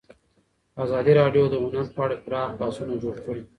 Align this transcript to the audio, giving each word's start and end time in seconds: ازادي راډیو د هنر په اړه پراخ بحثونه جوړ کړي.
ازادي 0.83 1.13
راډیو 1.19 1.45
د 1.49 1.55
هنر 1.63 1.85
په 1.95 1.99
اړه 2.05 2.15
پراخ 2.25 2.49
بحثونه 2.59 2.93
جوړ 3.03 3.15
کړي. 3.25 3.41